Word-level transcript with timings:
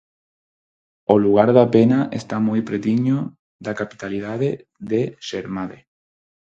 O 1.13 1.15
lugar 1.25 1.49
da 1.57 1.65
Pena 1.75 1.99
está 2.19 2.37
moi 2.47 2.61
pretiño 2.69 3.17
da 3.65 3.77
capitalidade 3.79 4.49
de 4.91 5.01
Xermade. 5.27 5.79